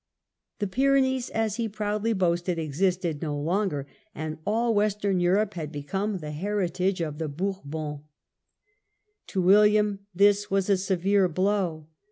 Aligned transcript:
The 0.57 0.65
Pyrenees, 0.65 1.29
as 1.29 1.57
he 1.57 1.69
proudly 1.69 2.13
boasted, 2.13 2.57
existed 2.57 3.21
no 3.21 3.37
longer, 3.39 3.85
and 4.15 4.39
all 4.47 4.73
Western 4.73 5.19
Europe 5.19 5.53
had 5.53 5.71
become 5.71 6.17
the 6.17 6.31
heritage 6.31 7.01
of 7.01 7.19
the 7.19 7.27
Bourbons. 7.29 7.99
To 9.27 9.41
William 9.43 9.99
this 10.11 10.49
was 10.49 10.71
a 10.71 10.77
severe 10.77 11.27
blow. 11.29 11.85